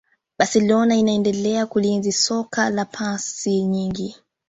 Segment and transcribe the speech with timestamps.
[0.39, 4.15] barcelona inaendelea kulienzi soka la pasi nyingi